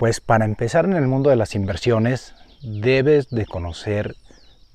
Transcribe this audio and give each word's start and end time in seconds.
Pues 0.00 0.22
para 0.22 0.46
empezar 0.46 0.86
en 0.86 0.94
el 0.94 1.06
mundo 1.06 1.28
de 1.28 1.36
las 1.36 1.54
inversiones 1.54 2.34
debes 2.62 3.28
de 3.28 3.44
conocer 3.44 4.16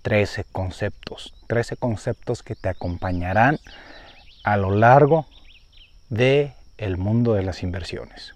13 0.03 0.43
conceptos, 0.43 1.33
13 1.47 1.77
conceptos 1.77 2.43
que 2.43 2.53
te 2.53 2.69
acompañarán 2.69 3.57
a 4.43 4.55
lo 4.55 4.69
largo 4.69 5.25
de 6.11 6.53
el 6.77 6.97
mundo 6.97 7.33
de 7.33 7.41
las 7.41 7.63
inversiones. 7.63 8.35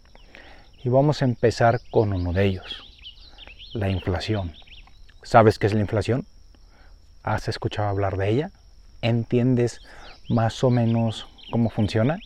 Y 0.83 0.89
vamos 0.89 1.21
a 1.21 1.25
empezar 1.25 1.79
con 1.91 2.11
uno 2.11 2.33
de 2.33 2.45
ellos, 2.45 2.83
la 3.73 3.89
inflación. 3.89 4.55
¿Sabes 5.21 5.59
qué 5.59 5.67
es 5.67 5.75
la 5.75 5.81
inflación? 5.81 6.25
¿Has 7.21 7.47
escuchado 7.49 7.87
hablar 7.87 8.17
de 8.17 8.29
ella? 8.29 8.51
¿Entiendes 9.03 9.81
más 10.27 10.63
o 10.63 10.71
menos 10.71 11.27
cómo 11.51 11.69
funciona? 11.69 12.17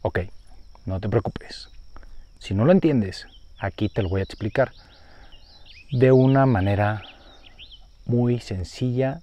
Ok, 0.00 0.20
no 0.86 1.00
te 1.00 1.10
preocupes. 1.10 1.68
Si 2.38 2.54
no 2.54 2.64
lo 2.64 2.72
entiendes, 2.72 3.26
aquí 3.58 3.88
te 3.88 4.02
lo 4.02 4.08
voy 4.08 4.20
a 4.20 4.24
explicar 4.24 4.72
de 5.90 6.12
una 6.12 6.46
manera 6.46 7.02
muy 8.06 8.40
sencilla 8.40 9.20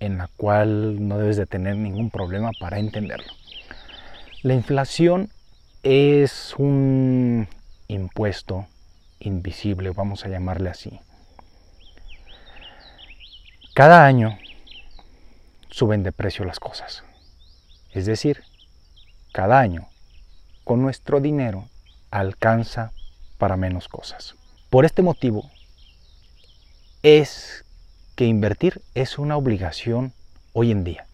en 0.00 0.18
la 0.18 0.28
cual 0.36 1.06
no 1.08 1.18
debes 1.18 1.36
de 1.36 1.46
tener 1.46 1.76
ningún 1.76 2.10
problema 2.10 2.50
para 2.58 2.78
entenderlo. 2.78 3.32
La 4.42 4.54
inflación 4.54 5.30
es 5.82 6.54
un 6.58 7.48
impuesto 7.88 8.66
invisible, 9.20 9.90
vamos 9.90 10.24
a 10.24 10.28
llamarle 10.28 10.70
así. 10.70 11.00
Cada 13.74 14.04
año 14.04 14.38
suben 15.70 16.02
de 16.02 16.12
precio 16.12 16.44
las 16.44 16.60
cosas. 16.60 17.04
Es 17.92 18.06
decir, 18.06 18.42
cada 19.32 19.60
año 19.60 19.88
con 20.68 20.82
nuestro 20.82 21.20
dinero 21.20 21.64
alcanza 22.10 22.92
para 23.38 23.56
menos 23.56 23.88
cosas. 23.88 24.34
Por 24.68 24.84
este 24.84 25.00
motivo 25.00 25.48
es 27.02 27.64
que 28.16 28.26
invertir 28.26 28.82
es 28.94 29.18
una 29.18 29.38
obligación 29.38 30.12
hoy 30.52 30.70
en 30.70 30.84
día. 30.84 31.06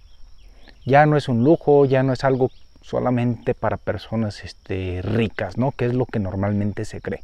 Ya 0.84 1.06
no 1.06 1.16
es 1.16 1.28
un 1.28 1.44
lujo, 1.44 1.84
ya 1.84 2.02
no 2.02 2.12
es 2.12 2.24
algo 2.24 2.50
solamente 2.82 3.54
para 3.54 3.76
personas 3.76 4.42
este, 4.42 5.00
ricas, 5.02 5.56
¿no? 5.56 5.70
Que 5.70 5.86
es 5.86 5.94
lo 5.94 6.06
que 6.06 6.18
normalmente 6.18 6.84
se 6.84 7.00
cree. 7.00 7.22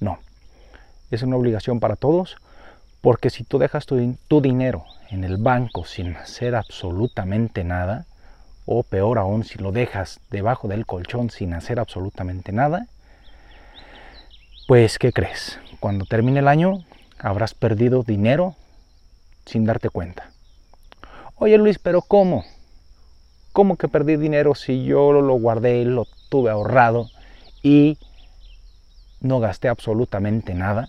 No, 0.00 0.18
es 1.12 1.22
una 1.22 1.36
obligación 1.36 1.78
para 1.78 1.94
todos, 1.94 2.38
porque 3.00 3.30
si 3.30 3.44
tú 3.44 3.58
dejas 3.58 3.86
tu, 3.86 4.16
tu 4.26 4.40
dinero 4.40 4.84
en 5.10 5.22
el 5.22 5.36
banco 5.36 5.84
sin 5.84 6.16
hacer 6.16 6.56
absolutamente 6.56 7.62
nada, 7.62 8.06
o 8.66 8.82
peor 8.82 9.18
aún, 9.18 9.44
si 9.44 9.58
lo 9.58 9.72
dejas 9.72 10.20
debajo 10.30 10.68
del 10.68 10.86
colchón 10.86 11.30
sin 11.30 11.54
hacer 11.54 11.80
absolutamente 11.80 12.52
nada, 12.52 12.86
pues 14.68 14.98
¿qué 14.98 15.12
crees? 15.12 15.58
Cuando 15.80 16.04
termine 16.04 16.40
el 16.40 16.48
año 16.48 16.84
habrás 17.18 17.54
perdido 17.54 18.02
dinero 18.02 18.56
sin 19.46 19.64
darte 19.64 19.90
cuenta. 19.90 20.30
Oye 21.36 21.58
Luis, 21.58 21.78
pero 21.78 22.02
¿cómo? 22.02 22.44
¿Cómo 23.52 23.76
que 23.76 23.88
perdí 23.88 24.16
dinero 24.16 24.54
si 24.54 24.84
yo 24.84 25.12
lo 25.12 25.34
guardé, 25.34 25.84
lo 25.84 26.06
tuve 26.30 26.50
ahorrado 26.50 27.10
y 27.62 27.98
no 29.20 29.40
gasté 29.40 29.68
absolutamente 29.68 30.54
nada? 30.54 30.88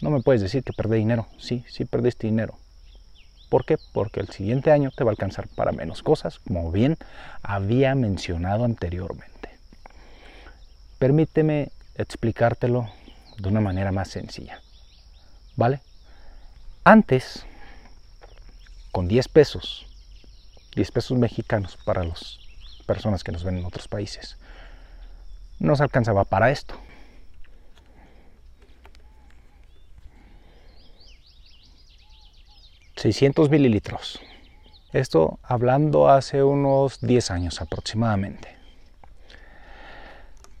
No 0.00 0.10
me 0.10 0.20
puedes 0.20 0.40
decir 0.40 0.62
que 0.62 0.72
perdí 0.72 0.98
dinero. 0.98 1.26
Sí, 1.38 1.64
sí 1.68 1.84
perdiste 1.84 2.26
dinero. 2.26 2.54
¿Por 3.50 3.64
qué? 3.64 3.78
Porque 3.92 4.20
el 4.20 4.28
siguiente 4.28 4.70
año 4.70 4.92
te 4.96 5.02
va 5.02 5.10
a 5.10 5.12
alcanzar 5.12 5.48
para 5.48 5.72
menos 5.72 6.04
cosas, 6.04 6.38
como 6.38 6.70
bien 6.70 6.96
había 7.42 7.96
mencionado 7.96 8.64
anteriormente. 8.64 9.50
Permíteme 11.00 11.72
explicártelo 11.96 12.88
de 13.38 13.48
una 13.48 13.60
manera 13.60 13.90
más 13.90 14.08
sencilla. 14.08 14.60
¿Vale? 15.56 15.80
Antes, 16.84 17.44
con 18.92 19.08
10 19.08 19.26
pesos, 19.28 19.86
10 20.76 20.92
pesos 20.92 21.18
mexicanos 21.18 21.76
para 21.84 22.04
las 22.04 22.38
personas 22.86 23.24
que 23.24 23.32
nos 23.32 23.42
ven 23.42 23.58
en 23.58 23.64
otros 23.64 23.88
países, 23.88 24.36
nos 25.58 25.80
alcanzaba 25.80 26.24
para 26.24 26.50
esto. 26.52 26.74
...600 33.00 33.48
mililitros... 33.48 34.20
Esto 34.92 35.38
hablando 35.44 36.08
hace 36.08 36.42
unos 36.42 37.00
10 37.00 37.30
años 37.30 37.60
aproximadamente. 37.60 38.56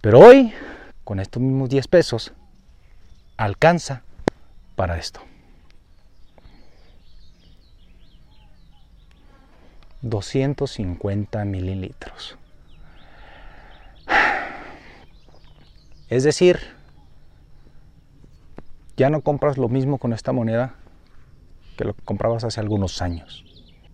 Pero 0.00 0.20
hoy, 0.20 0.52
con 1.02 1.18
estos 1.18 1.42
mismos 1.42 1.68
10 1.68 1.88
pesos, 1.88 2.32
alcanza 3.36 4.04
para 4.76 4.98
esto. 4.98 5.20
250 10.02 11.44
mililitros. 11.44 12.38
Es 16.08 16.22
decir, 16.22 16.60
ya 18.96 19.10
no 19.10 19.20
compras 19.22 19.58
lo 19.58 19.68
mismo 19.68 19.98
con 19.98 20.12
esta 20.12 20.32
moneda 20.32 20.76
que 21.80 21.86
lo 21.86 21.94
comprabas 21.94 22.44
hace 22.44 22.60
algunos 22.60 23.00
años. 23.00 23.42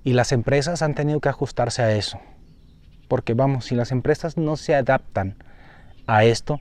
Y 0.02 0.14
las 0.14 0.32
empresas 0.32 0.82
han 0.82 0.96
tenido 0.96 1.20
que 1.20 1.28
ajustarse 1.28 1.82
a 1.82 1.92
eso. 1.92 2.18
Porque 3.06 3.34
vamos, 3.34 3.66
si 3.66 3.76
las 3.76 3.92
empresas 3.92 4.36
no 4.36 4.56
se 4.56 4.74
adaptan 4.74 5.36
a 6.08 6.24
esto, 6.24 6.60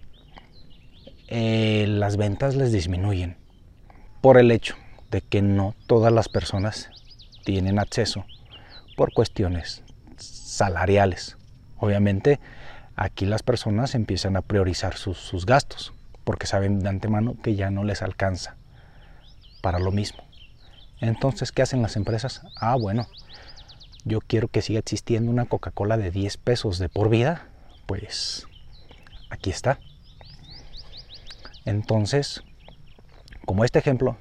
eh, 1.27 1.87
las 1.89 2.17
ventas 2.17 2.55
les 2.55 2.71
disminuyen. 2.71 3.37
Por 4.21 4.37
el 4.37 4.51
hecho 4.51 4.75
de 5.09 5.21
que 5.21 5.41
no 5.41 5.73
todas 5.87 6.13
las 6.13 6.29
personas 6.29 6.91
tienen 7.43 7.79
acceso 7.79 8.23
por 8.95 9.11
cuestiones 9.11 9.83
salariales. 10.17 11.37
Obviamente 11.77 12.39
aquí 12.95 13.25
las 13.25 13.41
personas 13.41 13.95
empiezan 13.95 14.37
a 14.37 14.43
priorizar 14.43 14.95
sus, 14.95 15.43
gastos 15.47 15.91
porque 16.23 16.45
saben 16.45 16.81
de 16.81 16.89
antemano 16.89 17.35
que 17.41 17.55
ya 17.55 17.71
no 17.71 17.83
les 17.83 18.03
alcanza 18.03 18.57
para 19.63 19.79
lo 19.79 19.91
mismo. 19.91 20.23
Entonces, 20.99 21.51
¿qué 21.51 21.61
hacen 21.61 21.81
las 21.81 21.95
empresas? 21.95 22.41
Ah, 22.55 22.75
bueno, 22.75 23.07
yo 24.05 24.21
quiero 24.21 24.47
que 24.47 24.61
siga 24.61 24.79
existiendo 24.79 25.31
una 25.31 25.45
Coca-Cola 25.45 25.97
de 25.97 26.11
10 26.11 26.37
pesos 26.37 26.79
de 26.79 26.89
por 26.89 27.09
vida. 27.09 27.47
Pues 27.85 28.47
aquí 29.29 29.49
está. 29.49 29.79
Entonces, 31.65 32.43
como 33.45 33.65
este 33.65 33.79
ejemplo, 33.79 34.17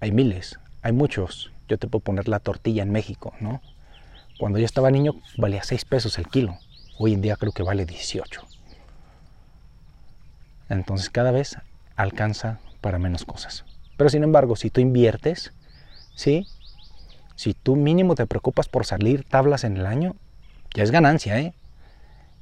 hay 0.00 0.12
miles, 0.12 0.58
hay 0.82 0.92
muchos. 0.92 1.52
Yo 1.68 1.78
te 1.78 1.88
puedo 1.88 2.02
poner 2.02 2.28
la 2.28 2.38
tortilla 2.38 2.82
en 2.82 2.92
México, 2.92 3.34
¿no? 3.40 3.60
Cuando 4.38 4.58
yo 4.58 4.64
estaba 4.64 4.90
niño 4.90 5.14
valía 5.36 5.62
6 5.62 5.84
pesos 5.84 6.18
el 6.18 6.28
kilo. 6.28 6.58
Hoy 6.98 7.12
en 7.12 7.20
día 7.20 7.36
creo 7.36 7.52
que 7.52 7.62
vale 7.62 7.84
18. 7.84 8.42
Entonces 10.68 11.10
cada 11.10 11.30
vez 11.30 11.56
alcanza 11.96 12.60
para 12.80 12.98
menos 12.98 13.24
cosas. 13.24 13.64
Pero 13.96 14.10
sin 14.10 14.22
embargo, 14.22 14.56
si 14.56 14.70
tú 14.70 14.80
inviertes, 14.80 15.52
¿sí? 16.16 16.48
Si 17.36 17.54
tú 17.54 17.76
mínimo 17.76 18.16
te 18.16 18.26
preocupas 18.26 18.68
por 18.68 18.84
salir 18.84 19.22
tablas 19.22 19.62
en 19.62 19.76
el 19.76 19.86
año, 19.86 20.16
ya 20.74 20.82
es 20.82 20.90
ganancia, 20.90 21.38
¿eh? 21.38 21.54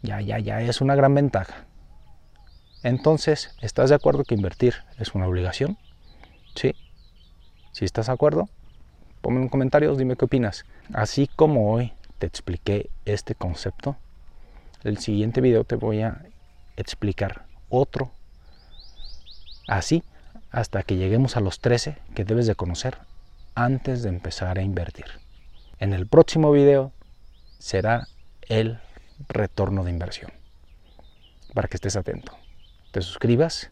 Ya, 0.03 0.21
ya, 0.21 0.39
ya 0.39 0.61
es 0.63 0.81
una 0.81 0.95
gran 0.95 1.15
ventaja. 1.15 1.67
Entonces, 2.83 3.55
¿estás 3.61 3.91
de 3.91 3.97
acuerdo 3.97 4.25
que 4.25 4.35
invertir 4.35 4.75
es 4.99 5.15
una 5.15 5.27
obligación? 5.27 5.77
¿Sí? 6.55 6.75
Si 7.73 7.85
estás 7.85 8.07
de 8.07 8.13
acuerdo, 8.13 8.49
ponme 9.21 9.41
en 9.41 9.49
comentarios, 9.49 9.99
dime 9.99 10.17
qué 10.17 10.25
opinas. 10.25 10.65
Así 10.93 11.29
como 11.35 11.73
hoy 11.73 11.93
te 12.19 12.27
expliqué 12.27 12.91
este 13.05 13.35
concepto, 13.35 13.97
el 14.85 14.99
siguiente 14.99 15.41
video 15.41 15.65
te 15.65 15.77
voy 15.77 16.03
a 16.03 16.23
explicar 16.77 17.47
otro 17.69 18.11
así 19.67 20.05
hasta 20.51 20.83
que 20.83 20.97
lleguemos 20.97 21.37
a 21.37 21.41
los 21.41 21.61
13 21.61 21.97
que 22.15 22.25
debes 22.25 22.47
de 22.47 22.55
conocer 22.55 22.99
antes 23.55 24.03
de 24.03 24.09
empezar 24.09 24.59
a 24.59 24.63
invertir. 24.63 25.07
En 25.79 25.93
el 25.93 26.07
próximo 26.07 26.53
video 26.53 26.93
será 27.59 28.09
el 28.43 28.79
retorno 29.29 29.85
de 29.85 29.91
inversión 29.91 30.33
para 31.55 31.69
que 31.69 31.77
estés 31.77 31.97
atento. 31.97 32.37
Te 32.93 33.01
suscribas 33.01 33.71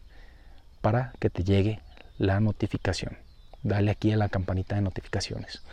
para 0.81 1.13
que 1.19 1.29
te 1.29 1.43
llegue 1.43 1.81
la 2.17 2.39
notificación. 2.39 3.17
Dale 3.61 3.91
aquí 3.91 4.11
a 4.11 4.17
la 4.17 4.29
campanita 4.29 4.75
de 4.75 4.81
notificaciones. 4.81 5.63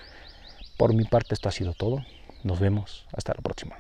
Por 0.77 0.95
mi 0.95 1.05
parte 1.05 1.35
esto 1.35 1.49
ha 1.49 1.53
sido 1.53 1.75
todo. 1.75 2.05
Nos 2.45 2.61
vemos 2.61 3.07
hasta 3.13 3.35
la 3.35 3.43
próxima. 3.43 3.77